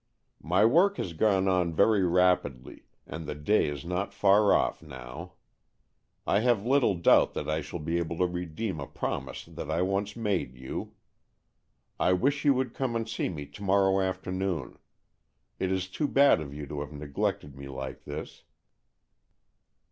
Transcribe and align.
"My 0.41 0.65
work 0.65 0.97
has 0.97 1.13
gone 1.13 1.47
on 1.47 1.73
very 1.75 2.01
rapidly, 2.03 2.87
and 3.05 3.27
the 3.27 3.35
day 3.35 3.67
is 3.67 3.85
not 3.85 4.15
far 4.15 4.51
off 4.51 4.81
now. 4.81 5.33
I 6.25 6.39
have 6.39 6.65
little 6.65 6.95
doubt 6.95 7.35
that 7.35 7.47
I 7.47 7.61
shall 7.61 7.77
be 7.77 7.99
able 7.99 8.17
to 8.17 8.25
redeem 8.25 8.79
a 8.79 8.87
promise 8.87 9.45
that 9.45 9.69
I 9.69 9.83
once 9.83 10.15
made 10.15 10.55
you. 10.57 10.95
I 11.99 12.13
wish 12.13 12.43
you 12.45 12.55
would 12.55 12.73
come 12.73 12.95
and 12.95 13.07
see 13.07 13.29
me 13.29 13.45
to 13.45 13.61
morrow 13.61 14.01
afternoon. 14.01 14.79
It 15.59 15.71
is 15.71 15.87
too 15.87 16.07
bad 16.07 16.41
of 16.41 16.51
you 16.51 16.65
to 16.65 16.79
have 16.79 16.91
neglected 16.93 17.55
me 17.55 17.67
like 17.67 18.05
this." 18.05 18.41